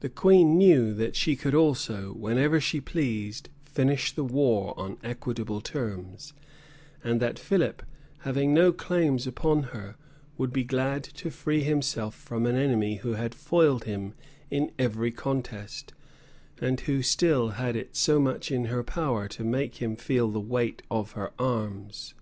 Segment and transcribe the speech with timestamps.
[0.00, 5.60] The queen knew that she could also, whenever she pleased, finish the war on equitable
[5.60, 6.32] terms;
[7.04, 7.82] and that Philip,
[8.20, 9.96] having no claims upon her,
[10.38, 14.14] would be glad to free himself from an enemy who had foiled him
[14.50, 15.92] in every contest,
[16.58, 20.40] and who still had it so much in her power to make him feel the
[20.40, 22.14] weight of her arms.